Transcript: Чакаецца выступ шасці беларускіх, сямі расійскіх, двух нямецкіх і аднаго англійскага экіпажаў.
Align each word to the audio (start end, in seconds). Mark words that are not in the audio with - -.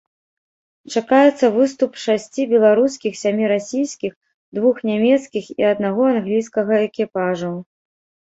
Чакаецца 0.93 1.49
выступ 1.57 1.91
шасці 2.05 2.41
беларускіх, 2.53 3.13
сямі 3.23 3.45
расійскіх, 3.53 4.13
двух 4.59 4.75
нямецкіх 4.91 5.45
і 5.59 5.67
аднаго 5.75 6.01
англійскага 6.15 6.73
экіпажаў. 6.89 7.55